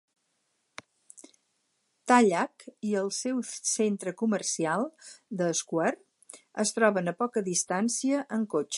Tallaght 2.11 2.65
i 2.91 2.95
el 3.03 3.11
seu 3.19 3.43
centre 3.73 4.15
comercial, 4.23 4.89
The 5.43 5.51
Square, 5.63 6.01
es 6.65 6.75
troben 6.79 7.13
a 7.13 7.17
poca 7.25 7.49
distància 7.53 8.27
en 8.39 8.53
cotxe. 8.55 8.69